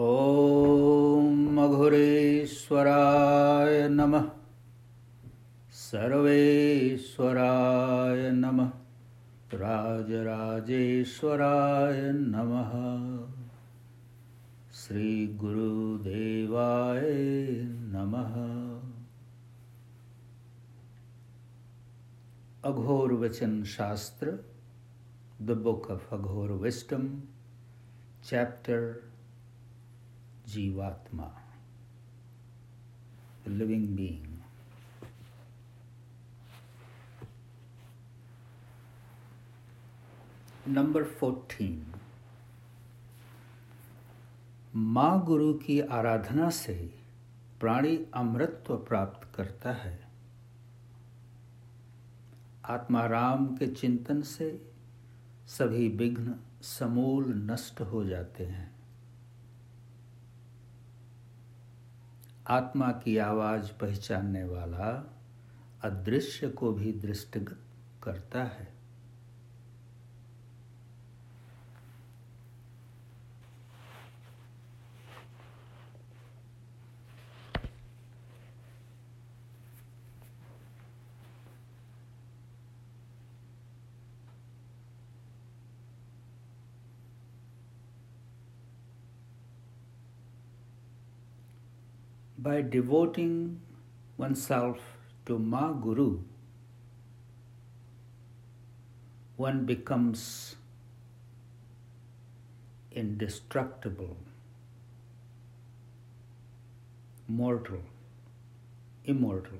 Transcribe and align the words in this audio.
ॐ 0.00 1.56
अघुरेश्वराय 1.56 3.88
नमः। 3.88 4.30
सर्वेश्वराय 5.70 8.30
नमः। 8.30 8.72
राजराजेश्वराय 9.54 12.12
नमः। 12.12 12.70
श्रीगुरुदेवाय 14.72 17.66
नमः। 17.66 18.34
Aghor 22.64 23.12
Shastra, 23.64 24.38
the 25.42 25.50
book 25.50 25.90
of 25.90 26.14
Aghor 26.14 26.52
wisdom, 26.52 27.22
chapter 28.24 29.10
jivatma 30.46 31.40
living 33.48 33.88
being 33.88 34.26
number 40.68 41.04
fourteen 41.04 41.86
माँ 44.74 45.24
गुरु 45.24 45.54
की 45.54 45.80
आराधना 45.80 46.50
से 46.50 46.94
प्राणी 47.60 48.06
अमृतत्व 48.14 48.76
प्राप्त 48.76 49.34
करता 49.34 49.72
है। 49.72 50.08
आत्माराम 52.64 53.46
के 53.56 53.66
चिंतन 53.66 54.22
से 54.22 54.66
सभी 55.48 55.88
विघ्न 55.88 56.34
समूल 56.62 57.32
नष्ट 57.50 57.80
हो 57.80 58.04
जाते 58.04 58.46
हैं। 58.46 58.79
आत्मा 62.46 62.88
की 62.88 63.18
आवाज़ 63.18 63.72
पहचानने 63.80 64.44
वाला 64.44 65.16
अदृश्य 65.84 66.48
को 66.48 66.72
भी 66.72 66.92
दृष्टिगत 66.92 67.58
करता 68.02 68.44
है। 68.44 68.69
By 92.42 92.62
devoting 92.62 93.60
oneself 94.16 94.78
to 95.26 95.38
Ma 95.38 95.72
Guru, 95.72 96.20
one 99.36 99.66
becomes 99.66 100.56
indestructible, 102.92 104.16
mortal, 107.28 107.82
immortal. 109.04 109.58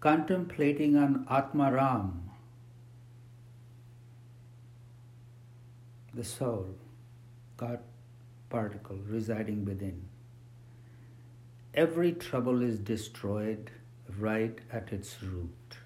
Contemplating 0.00 0.96
on 0.96 1.24
Atmaram, 1.26 2.12
the 6.14 6.24
soul, 6.24 6.66
God 7.56 7.80
particle 8.50 8.98
residing 9.08 9.64
within. 9.64 10.02
Every 11.74 12.12
trouble 12.12 12.62
is 12.62 12.78
destroyed 12.78 13.70
right 14.18 14.58
at 14.72 14.92
its 14.92 15.22
root. 15.22 15.78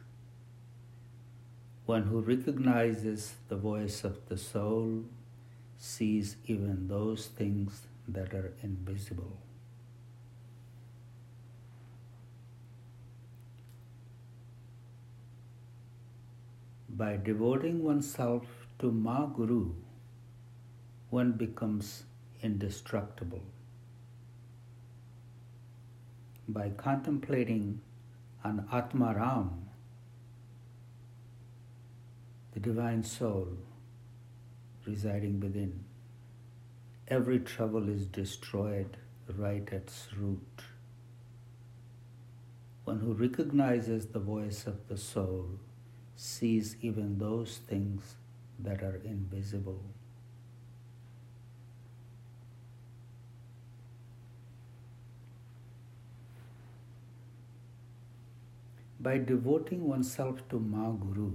One 1.86 2.02
who 2.02 2.20
recognizes 2.20 3.36
the 3.48 3.56
voice 3.56 4.04
of 4.04 4.28
the 4.28 4.36
soul 4.36 5.04
sees 5.78 6.36
even 6.46 6.88
those 6.88 7.26
things 7.26 7.82
that 8.06 8.34
are 8.34 8.52
invisible. 8.62 9.38
By 16.90 17.16
devoting 17.16 17.84
oneself 17.84 18.44
to 18.80 18.90
Ma 18.90 19.26
Guru, 19.26 19.70
one 21.10 21.32
becomes 21.32 22.02
indestructible. 22.42 23.42
By 26.48 26.70
contemplating 26.70 27.80
on 28.44 28.66
Atmaram, 28.72 29.50
the 32.52 32.60
divine 32.60 33.02
soul 33.02 33.48
residing 34.86 35.40
within, 35.40 35.84
every 37.08 37.38
trouble 37.40 37.88
is 37.88 38.06
destroyed 38.06 38.96
right 39.36 39.66
at 39.68 39.82
its 39.82 40.08
root. 40.16 40.62
One 42.84 43.00
who 43.00 43.12
recognizes 43.12 44.06
the 44.06 44.18
voice 44.18 44.66
of 44.66 44.88
the 44.88 44.96
soul 44.96 45.58
sees 46.16 46.76
even 46.80 47.18
those 47.18 47.58
things 47.68 48.14
that 48.58 48.82
are 48.82 49.00
invisible. 49.04 49.82
By 59.00 59.16
devoting 59.18 59.86
oneself 59.86 60.40
to 60.48 60.58
Ma 60.58 60.90
Guru. 60.90 61.32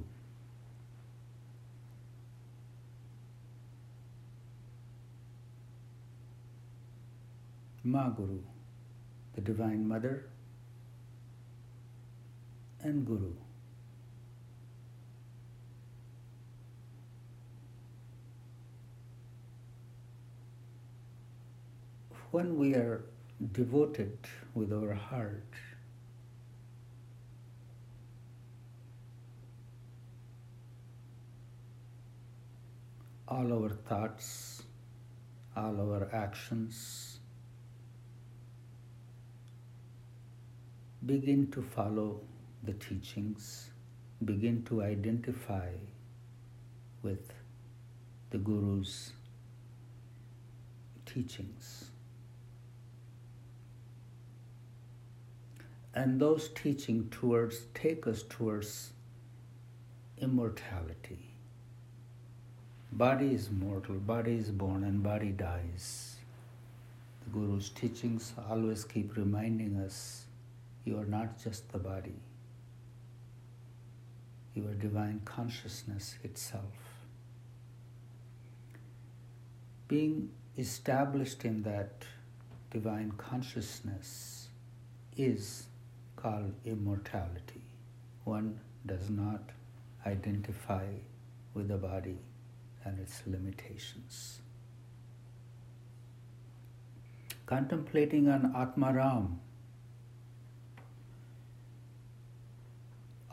Ma 7.85 8.09
Guru, 8.09 8.39
the 9.35 9.41
Divine 9.41 9.87
Mother, 9.87 10.25
and 12.81 13.05
Guru. 13.05 13.33
When 22.31 22.57
we 22.57 22.73
are 22.73 23.03
devoted 23.51 24.17
with 24.55 24.73
our 24.73 24.93
heart, 24.93 25.43
all 33.33 33.51
our 33.53 33.69
thoughts, 33.89 34.63
all 35.57 35.79
our 35.91 36.07
actions 36.13 37.17
begin 41.07 41.49
to 41.51 41.63
follow 41.63 42.19
the 42.63 42.73
teachings, 42.73 43.71
begin 44.23 44.63
to 44.63 44.83
identify 44.83 45.69
with 47.01 47.33
the 48.29 48.37
Guru's 48.37 49.13
teachings. 51.07 51.85
And 55.95 56.19
those 56.19 56.49
teaching 56.49 57.09
towards 57.09 57.65
take 57.73 58.05
us 58.05 58.23
towards 58.29 58.91
immortality 60.19 61.32
Body 62.95 63.33
is 63.33 63.49
mortal, 63.49 63.95
body 63.95 64.35
is 64.35 64.51
born, 64.51 64.83
and 64.83 65.01
body 65.01 65.31
dies. 65.31 66.17
The 67.23 67.31
Guru's 67.31 67.69
teachings 67.69 68.33
always 68.47 68.83
keep 68.83 69.17
reminding 69.17 69.77
us 69.77 70.25
you 70.85 70.99
are 70.99 71.05
not 71.05 71.43
just 71.43 71.71
the 71.71 71.79
body, 71.79 72.19
you 74.53 74.67
are 74.67 74.75
divine 74.75 75.21
consciousness 75.25 76.19
itself. 76.23 76.75
Being 79.87 80.29
established 80.55 81.45
in 81.45 81.63
that 81.63 82.05
divine 82.69 83.13
consciousness 83.17 84.49
is 85.17 85.65
called 86.15 86.53
immortality. 86.63 87.63
One 88.23 88.59
does 88.85 89.09
not 89.09 89.41
identify 90.05 90.85
with 91.55 91.69
the 91.69 91.77
body 91.77 92.19
and 92.85 92.99
its 92.99 93.21
limitations. 93.25 94.39
Contemplating 97.45 98.29
on 98.29 98.53
Atmaram, 98.53 99.37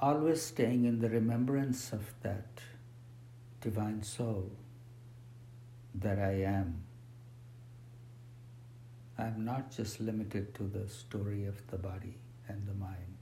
always 0.01 0.43
staying 0.43 0.85
in 0.85 1.01
the 1.01 1.09
remembrance 1.09 1.93
of 1.93 2.13
that 2.23 2.61
divine 3.61 4.03
soul 4.03 4.51
that 5.95 6.19
I 6.19 6.43
am. 6.43 6.83
I 9.19 9.27
am 9.27 9.45
not 9.45 9.71
just 9.71 10.01
limited 10.01 10.55
to 10.55 10.63
the 10.63 10.89
story 10.89 11.45
of 11.45 11.67
the 11.71 11.77
body 11.77 12.17
and 12.49 12.67
the 12.67 12.75
mind. 12.75 13.20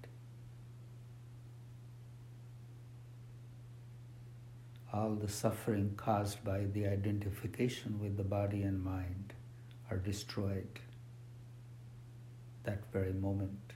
All 4.93 5.15
the 5.15 5.29
suffering 5.29 5.95
caused 5.97 6.43
by 6.45 6.65
the 6.65 6.87
identification 6.87 8.01
with 8.01 8.17
the 8.17 8.25
body 8.25 8.63
and 8.63 8.83
mind 8.83 9.35
are 9.91 9.99
destroyed 9.99 10.81
that 12.65 12.83
very 12.93 13.13
moment 13.13 13.75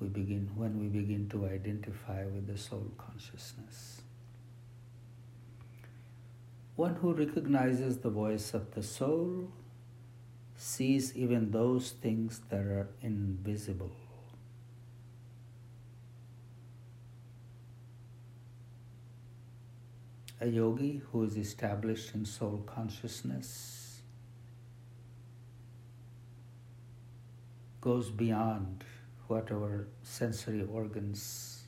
we 0.00 0.08
begin 0.08 0.50
when 0.56 0.80
we 0.80 0.86
begin 0.86 1.28
to 1.28 1.46
identify 1.46 2.24
with 2.24 2.46
the 2.46 2.58
soul 2.58 2.90
consciousness 2.98 4.02
one 6.76 6.94
who 6.96 7.12
recognizes 7.12 7.98
the 7.98 8.10
voice 8.10 8.54
of 8.54 8.74
the 8.74 8.82
soul 8.82 9.50
sees 10.56 11.14
even 11.16 11.50
those 11.50 11.90
things 11.90 12.40
that 12.48 12.60
are 12.60 12.88
invisible. 13.02 13.92
A 20.42 20.46
yogi 20.48 21.00
who 21.10 21.22
is 21.22 21.36
established 21.36 22.16
in 22.16 22.24
soul 22.24 22.64
consciousness 22.66 24.02
goes 27.80 28.10
beyond 28.10 28.82
whatever 29.28 29.86
sensory 30.02 30.66
organs 30.68 31.62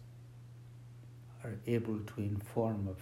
are 1.45 1.55
able 1.69 2.01
to 2.01 2.21
inform 2.21 2.89
of 2.89 2.97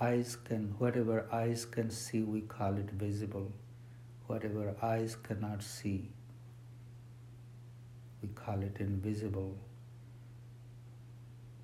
eyes 0.00 0.36
can, 0.44 0.74
whatever 0.78 1.26
eyes 1.30 1.64
can 1.64 1.90
see, 1.90 2.22
we 2.22 2.40
call 2.40 2.76
it 2.78 2.90
visible. 2.90 3.52
Whatever 4.26 4.74
eyes 4.82 5.16
cannot 5.16 5.62
see, 5.62 6.10
we 8.22 8.28
call 8.28 8.62
it 8.62 8.78
invisible. 8.80 9.56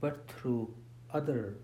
But 0.00 0.28
through 0.28 0.74
other 1.16 1.56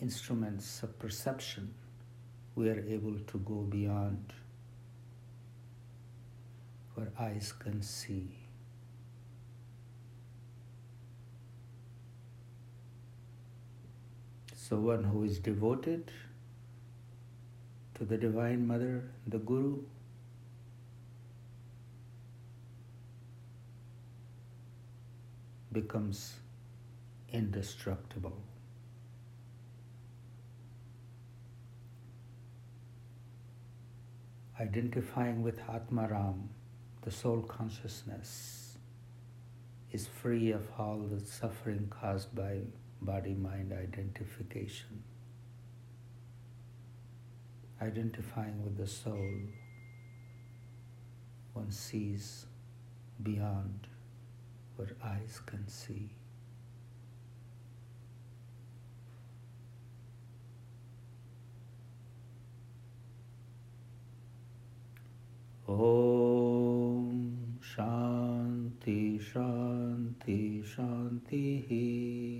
instruments 0.00 0.82
of 0.82 0.98
perception, 0.98 1.72
we 2.54 2.68
are 2.68 2.84
able 2.88 3.18
to 3.32 3.38
go 3.38 3.60
beyond 3.76 4.32
where 6.94 7.12
eyes 7.18 7.52
can 7.58 7.80
see. 7.80 8.28
So, 14.54 14.76
one 14.76 15.04
who 15.04 15.22
is 15.24 15.38
devoted 15.38 16.10
to 17.94 18.04
the 18.04 18.18
Divine 18.18 18.66
Mother, 18.66 19.10
the 19.26 19.38
Guru, 19.38 19.78
becomes 25.80 26.34
indestructible. 27.32 28.36
Identifying 34.60 35.42
with 35.42 35.60
Atmaram, 35.60 36.48
the 37.02 37.10
soul 37.10 37.42
consciousness, 37.42 38.78
is 39.92 40.06
free 40.06 40.50
of 40.50 40.66
all 40.78 40.98
the 40.98 41.24
suffering 41.24 41.86
caused 41.88 42.34
by 42.34 42.58
body 43.00 43.34
mind 43.34 43.72
identification. 43.72 45.04
Identifying 47.80 48.64
with 48.64 48.76
the 48.76 48.88
soul, 48.88 49.30
one 51.52 51.70
sees 51.70 52.46
beyond 53.22 53.87
what 54.78 54.90
eyes 55.04 55.40
can 55.44 55.66
see. 55.66 56.08
Om 65.66 67.58
Shanti 67.60 69.20
Shanti 69.20 70.62
Shanti 70.64 72.37